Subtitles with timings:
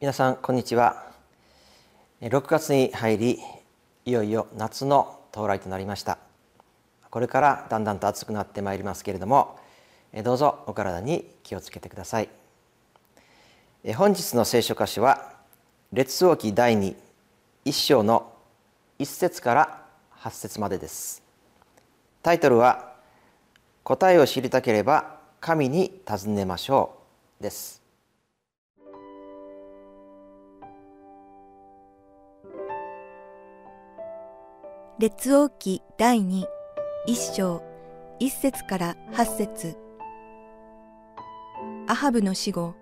[0.00, 1.12] 皆さんこんにちは。
[2.22, 3.38] 6月に入り
[4.06, 6.16] いよいよ夏の到来となりました。
[7.10, 9.58] これからだんだんと暑くなってまいりますけれども
[10.24, 12.30] どうぞお体に気をつけてください。
[13.94, 15.34] 本日の聖書箇所は
[15.92, 16.96] 列王記第2
[17.66, 18.32] 一章の
[19.00, 19.82] 1節から
[20.20, 21.22] 8節までです。
[22.22, 22.94] タイトルは
[23.82, 26.96] 答えを知りたければ神に尋ねましょ
[27.38, 27.79] うです。
[35.00, 36.44] 列王記第2
[37.06, 37.62] 一章
[38.18, 39.78] 一節から八節
[41.88, 42.74] アハブの死後、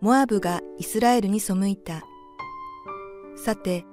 [0.00, 2.04] モアブがイスラエルに背いた。
[3.34, 3.84] さて、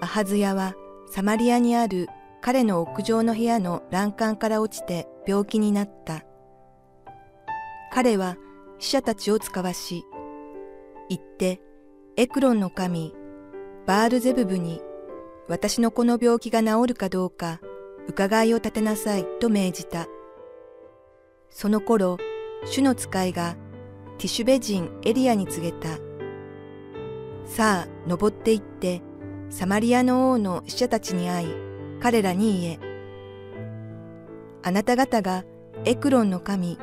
[0.00, 0.76] アハズヤは
[1.10, 2.06] サマリアにある
[2.40, 6.22] 彼の屋上の部屋の欄干から落ちて病気になった。
[7.92, 8.36] 彼は
[8.78, 10.04] 死者たちを使わし、
[11.08, 11.60] 行って
[12.16, 13.12] エクロンの神、
[13.88, 14.80] バールゼブブに
[15.48, 17.60] 私のこの病気が治るかどうか
[18.06, 20.06] 伺いを立てなさいと命じた。
[21.48, 22.18] その頃、
[22.66, 23.56] 主の使いが
[24.18, 25.98] ティシュベ人エリアに告げた。
[27.46, 29.00] さあ、登って行って、
[29.48, 31.48] サマリアの王の使者たちに会い、
[32.00, 32.78] 彼らに言え。
[34.62, 35.44] あなた方が
[35.86, 36.78] エクロンの神、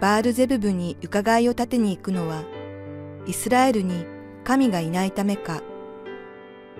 [0.00, 2.42] バールゼブブに伺いを立てに行くのは、
[3.26, 4.06] イスラエルに
[4.44, 5.62] 神がいないためか。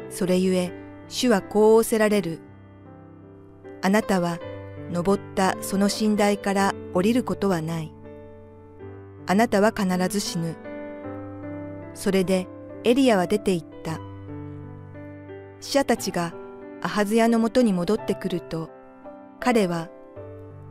[0.09, 2.41] それゆえ、主はこう仰せられる。
[3.83, 4.39] あなたは
[4.91, 7.93] 登ったその寝台から降りることはない。
[9.27, 10.57] あなたは必ず死ぬ。
[11.95, 12.47] それで
[12.85, 14.01] エリアは出て行った。
[15.61, 16.33] 死者たちが
[16.83, 18.71] アハズヤのもとに戻ってくると、
[19.41, 19.89] 彼は、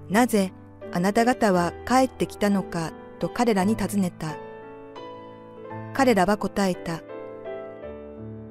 [0.09, 0.53] なぜ
[0.94, 4.35] あなた方は帰ってきたのかと彼らに尋ねた。
[5.94, 7.02] 彼らは答えた。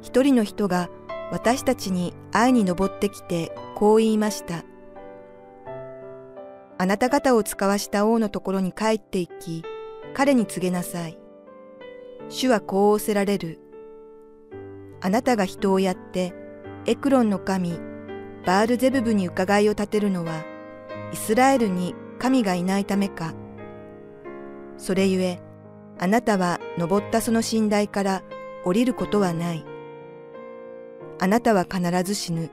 [0.02, 0.90] 一人の人が
[1.30, 4.64] 私たちに会いに登ってきてこう言いました。
[6.76, 9.64] あなた方を使わした王のところに帰って行き、
[10.12, 11.18] 彼に告げなさい。
[12.28, 13.60] 主はこう仰せられる。
[15.00, 16.34] あなたが人をやって、
[16.86, 17.78] エクロンの神、
[18.44, 20.44] バールゼブブに伺いを立てるのは、
[21.12, 23.34] イスラエルに神がいないためか。
[24.76, 25.40] それゆえ、
[25.98, 28.22] あなたは登ったその寝台から
[28.64, 29.64] 降りることはない。
[31.18, 32.50] あなたは必ず死ぬ。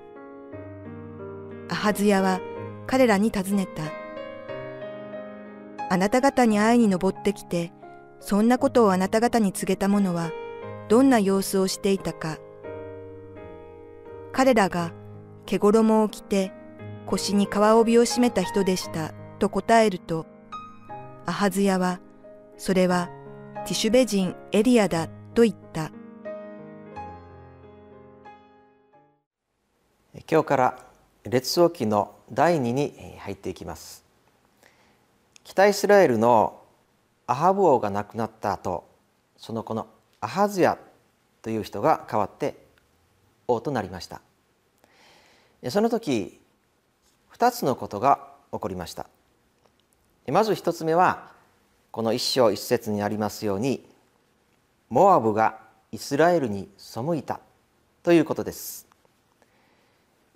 [1.69, 2.39] アハズヤは
[2.87, 3.83] 彼らに尋ねた。
[5.89, 7.73] あなた方に会いに登ってきて、
[8.19, 10.31] そんなことをあなた方に告げた者は、
[10.87, 12.37] どんな様子をしていたか。
[14.31, 14.93] 彼らが、
[15.45, 16.53] 毛衣を着て、
[17.07, 20.25] 腰に皮帯を締めた人でした、と答えると、
[21.25, 21.99] アハズヤは、
[22.57, 23.09] それは、
[23.65, 25.91] ティシュベ人エリアだ、と言った。
[30.29, 30.85] 今日から
[31.23, 34.03] 列王記の第2に入っていきます。
[35.45, 36.61] 北イスラエルの
[37.27, 38.89] アハブ王が亡くなった後
[39.37, 39.87] そのこの
[40.19, 40.77] アハズヤ
[41.41, 42.55] という人が代わって
[43.47, 44.21] 王となりました。
[45.69, 46.41] その時
[47.33, 49.07] 2つのことが起こりました。
[50.27, 51.31] まず1つ目は
[51.91, 53.87] この一章一節にありますように
[54.89, 55.59] モアブが
[55.93, 57.39] イスラエルに背いた
[58.03, 58.90] ということです。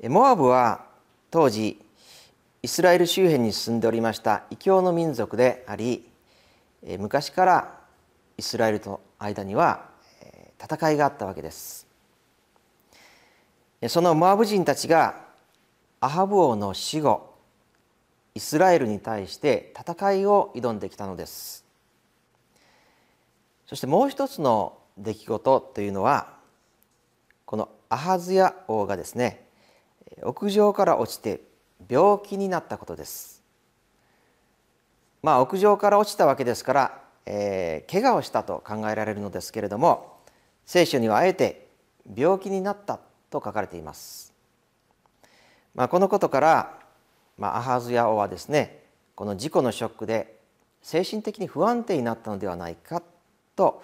[0.03, 0.85] モアブは
[1.31, 1.81] 当時
[2.61, 6.09] イスラエル周辺に住んでおりました異教の民族であり
[6.99, 7.79] 昔から
[8.37, 9.89] イスラエルとの間には
[10.61, 11.87] 戦いがあったわけです。
[13.87, 15.23] そのモアブ人たちが
[16.01, 17.33] アハブ王の死後
[18.33, 21.63] イスラエルに対して戦いを挑んできたのです。
[23.65, 26.33] そしてもう一つの出来事というのは
[27.45, 29.44] このアハズヤ王がですね
[30.23, 31.41] 屋上から落ちて
[31.89, 33.43] 病気になったことです。
[35.25, 40.19] まあ屋上から落ちたわけですから、えー、怪我をしたと考えられるのですけれども
[40.67, 41.67] 聖書にはあえて
[42.15, 42.99] 病気になった
[43.31, 44.33] と書かれています、
[45.73, 46.79] まあ、このことから、
[47.39, 48.83] まあ、アハズヤ王はですね
[49.15, 50.37] この事故のショックで
[50.83, 53.01] 精神的に不安定になったのではないか
[53.55, 53.81] と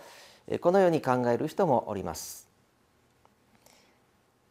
[0.60, 2.48] このように考える人もおります。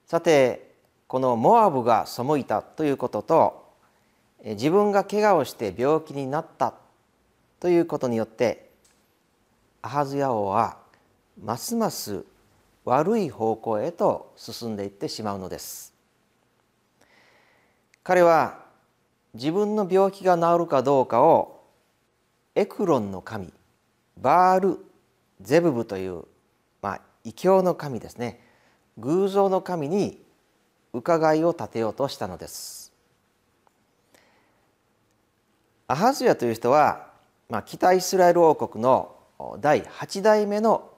[0.06, 0.69] さて
[1.11, 3.69] このモアブが背いたということと
[4.45, 6.75] 自分が怪我をして病気になった
[7.59, 8.71] ということによって
[9.83, 10.77] アハズヤ王は
[11.43, 12.25] ますます
[12.85, 15.93] 悪い方向へと進んでいってしまうのです。
[18.05, 18.61] 彼は
[19.35, 21.65] 自分の病気が治るかどうかを
[22.55, 23.53] エクロンの神
[24.17, 24.79] バール・
[25.41, 26.23] ゼブブという、
[26.81, 28.39] まあ、異教の神ですね。
[28.97, 30.30] 偶像の神に
[30.93, 32.93] 伺いを立てようとしたのです。
[35.87, 37.09] アハズヤという人は、
[37.49, 39.17] まあ、北イスラエル王国の
[39.61, 40.91] 第8代目の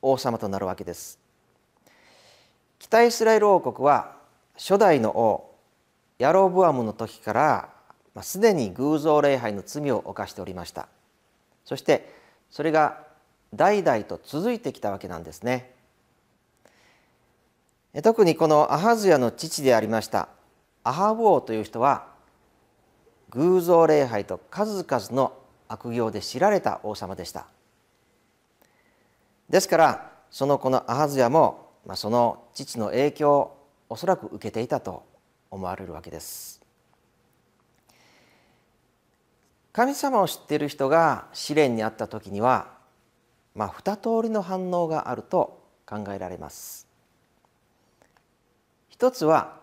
[0.00, 1.18] 王様となるわけです。
[2.78, 4.16] 北イスラエル王国は
[4.56, 5.54] 初代の王
[6.18, 7.68] ヤロブアムの時から
[8.20, 10.88] すでに偶像礼拝の罪を犯しておりました。
[11.64, 12.12] そして
[12.50, 13.04] それが
[13.54, 15.74] 代々と続いてきたわけなんですね。
[18.00, 20.28] 特にこのアハズヤの父でありました
[20.82, 22.06] アハブ王という人は
[23.30, 25.36] 偶像礼拝と数々の
[25.68, 27.46] 悪行で知られた王様でした。
[29.48, 33.58] ですからそのこのアハズヤも、まあ、その父の影響を
[33.88, 35.04] おそらく受けていたと
[35.50, 36.60] 思われるわけです。
[39.72, 42.68] 神様を知っている人が試練にあった時には
[43.54, 46.91] まあ二通りの反応があると考えられます。
[49.02, 49.56] 一つは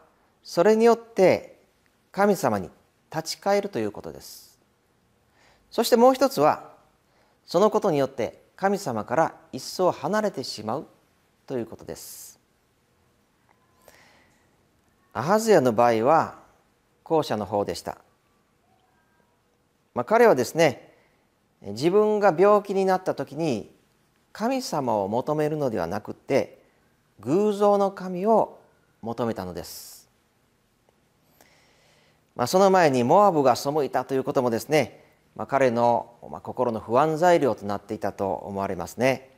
[0.44, 1.62] それによって
[2.12, 2.70] 神様に
[3.10, 4.60] 立ち返るということです。
[5.72, 6.74] そしてもう一つは
[7.46, 10.88] そのことによって神様から一層離れてしまう
[11.48, 12.38] ということです。
[15.14, 16.36] アハズヤの場合は
[17.06, 17.98] 後者の方でした、
[19.96, 20.94] まあ、彼はですね
[21.62, 23.74] 自分が病気になった時に
[24.34, 26.62] 神様を求めるのではなくて
[27.22, 28.59] 偶像の神を
[29.02, 30.10] 求めたのです、
[32.36, 35.00] まあ、その前にモアブが背いたということもですね
[35.40, 39.30] まあ、彼の、まあ、心の不安材料となっていたと思われますね。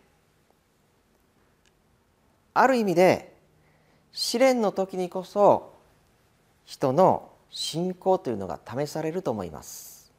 [2.55, 3.35] ある意味で
[4.11, 5.75] 試練の時にこそ
[6.65, 10.11] 人の信仰というのが試されると思います。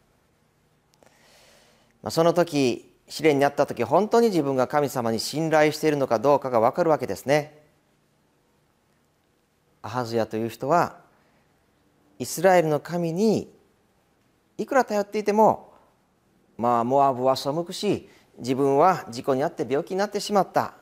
[2.03, 7.62] まあ、その時試練にあった時本当に自分が神様に信頼しているのかどうかが分かるわけですね。
[9.83, 10.97] アハズヤという人は
[12.19, 13.53] イスラエルの神に
[14.57, 15.73] いくら頼っていても
[16.57, 18.09] まあモアブは背くし
[18.39, 20.75] 自分は事故に遭って病気になってしまった。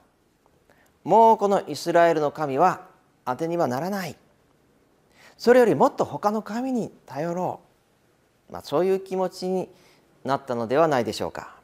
[1.03, 2.87] もうこのイスラエルの神は
[3.25, 4.17] 当てにはならない。
[5.39, 7.61] それよりもっと他の神に頼ろ
[8.51, 9.71] う、まあ、そういう気持ちに
[10.23, 11.57] なったのではないでしょうか。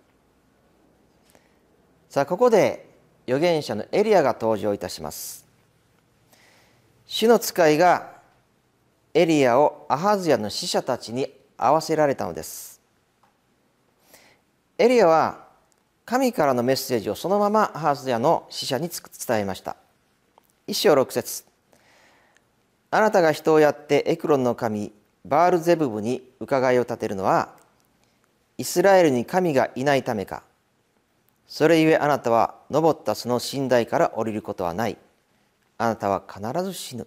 [2.08, 2.88] さあここで
[3.26, 5.45] 預言者のエリアが登場いたします。
[7.06, 8.16] 主の使いが
[9.14, 12.80] エリアをアハズヤの使者たちに会わせられたのです。
[14.76, 15.46] エリアは
[16.04, 19.76] 神からのメッセージをそのままアハズヤの使者に伝えました。
[20.66, 21.44] 一章六節。
[22.90, 24.92] あなたが人をやってエクロンの神
[25.24, 27.50] バールゼブブに伺いを立てるのは
[28.58, 30.42] イスラエルに神がいないためか。
[31.46, 34.98] それゆえあなたは登ったその寝台から降りることはない。
[35.78, 37.06] あなたは必ず死ぬ。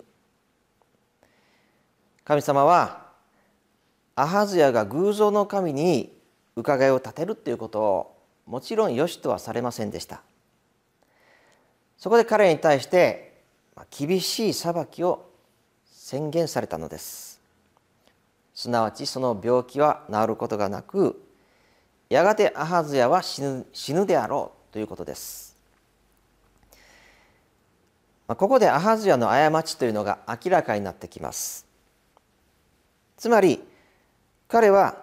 [2.24, 3.08] 神様は
[4.16, 6.16] アハズヤが偶像の神に
[6.56, 10.22] 伺いを立てるということをもちろん良しとはされませんでした。
[11.98, 13.42] そこで彼に対して
[13.90, 15.30] 厳しい裁きを
[15.92, 17.40] 宣言されたのです。
[18.54, 21.24] すなわちその病気は治ることがなく
[22.10, 25.49] やがてアハズヤは死ぬ死ぬであろうということです。
[28.36, 31.66] ここでアハズヤの過ちというのが明らかになってきます。
[33.18, 33.60] つまり
[34.48, 34.98] 彼は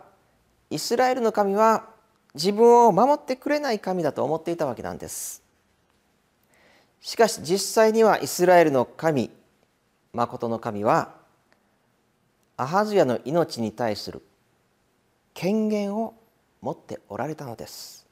[0.71, 1.89] イスラエルの神は
[2.35, 5.43] 自分を守ってくれない神だと思っていたわけなんです。
[7.01, 9.31] しかし実際にはイスラエルの神
[10.13, 11.15] 誠の神は
[12.57, 14.23] アハズヤの命に対する
[15.35, 16.15] 権限を
[16.63, 18.06] 持っておられたのです。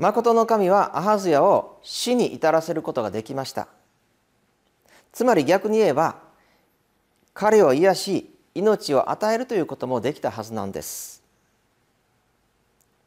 [0.00, 3.68] 誠の神はアハズヤを死に至らせることができました。
[5.12, 6.16] つまり逆に言えば
[7.34, 11.22] 彼を癒し命を与えるということもできたはずなんです。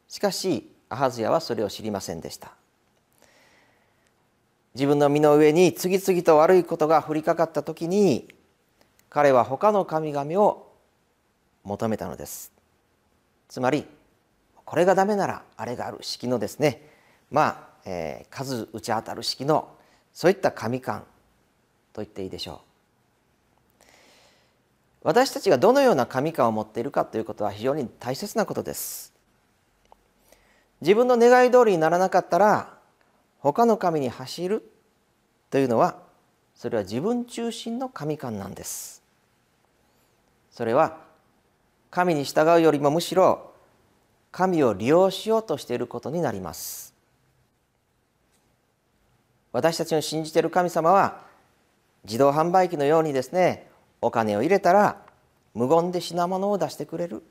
[0.06, 2.52] しかしアハズヤはそれを知りませんでした。
[4.76, 8.32] 自分の身の上に次々と悪いことが降りかかった時に
[9.10, 10.70] 彼は他の神々を
[11.64, 12.52] 求めたのです。
[13.48, 13.84] つまり
[14.64, 16.88] これがダメならあれがある式のですね。
[17.30, 19.68] まあ、えー、数打ち当たる式の
[20.12, 21.04] そういった神観
[21.92, 22.74] と言っていいでしょう。
[25.02, 29.12] 私たちがどのような神観を持っているかということは非常に大切なことです。
[30.80, 32.78] 自分の願い通りにならなかったら
[33.38, 34.70] 他の神に走る
[35.50, 35.98] というのは
[36.54, 39.02] それは自分中心の神観なんです。
[40.50, 40.98] それは
[41.90, 43.53] 神に従うよりもむしろ
[44.36, 46.92] 神を利用しようとしていることになります。
[49.52, 51.20] 私たちの信じている神様は
[52.02, 53.68] 自動販売機のようにですね
[54.00, 55.00] お金を入れたら
[55.54, 57.22] 無言で品物を出してくれる、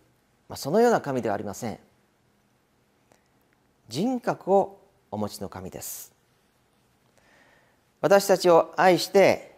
[0.47, 1.79] まあ、そのような神ではありません。
[3.89, 4.79] 人格を
[5.11, 6.13] お持ちの神です。
[7.99, 9.57] 私たちを愛して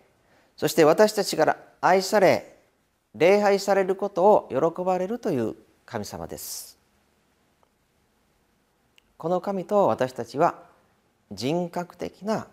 [0.57, 2.57] そして私たちから愛され
[3.13, 5.53] 礼拝されることを喜ばれるという
[5.85, 6.74] 神様です。
[9.17, 10.55] この神と私たちは
[11.31, 12.47] 人格的な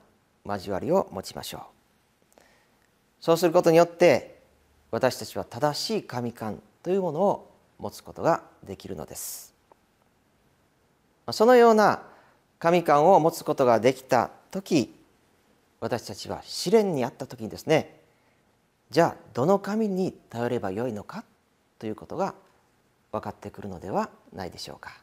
[0.45, 2.40] 交わりを持ちましょう
[3.21, 4.40] そうすることによって
[4.90, 9.54] 私たちは正しい神観というものを持つことができるのです
[11.31, 12.02] そのような
[12.59, 14.95] 神観を持つことができた時
[15.81, 18.00] 私たちは試練にあった時にですね
[18.90, 21.25] じゃあどの神に頼ればよいのか
[21.78, 22.35] ということが
[23.11, 25.01] 分かってくるのではないでしょうか。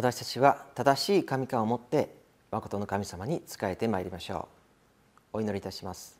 [0.00, 2.08] 私たちは正しい神観を持って
[2.50, 4.48] 誠の神様に仕えてまいりましょ
[5.34, 5.36] う。
[5.36, 6.18] お祈りいたします。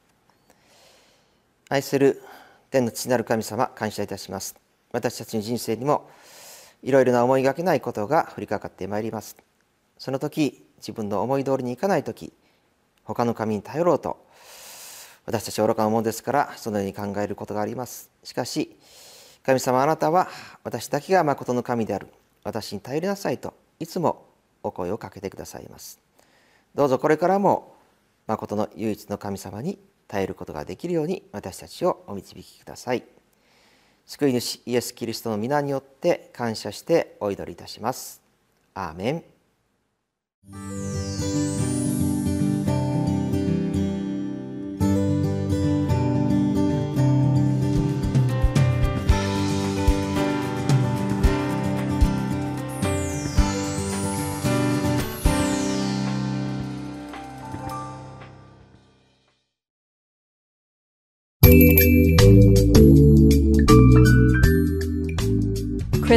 [1.70, 2.20] 愛する
[2.70, 4.54] 天の父なる神様感謝いたします。
[4.92, 6.10] 私たちの人生にも
[6.82, 9.34] いろいろな思いがけないことが降りかかってまいります。
[9.96, 12.34] その時自分の思い通りにいかない時
[13.04, 14.22] 他の神に頼ろうと
[15.24, 18.10] 私たち愚かなものですからそのように考えることがあります。
[18.24, 18.76] しかし
[19.42, 20.28] 神様あなたは
[20.64, 22.08] 私だけが誠の神である。
[22.44, 24.26] 私に頼りなさいといつも
[24.62, 25.98] お声をかけてくださいます。
[26.74, 27.74] どうぞこれからも
[28.26, 33.02] 誠の唯一の神様に耐えることができるように私たちをお導きください。
[34.06, 38.20] 救い主イエス・キリストの皆によって感謝してお祈りいたします。
[38.74, 40.99] アーメン。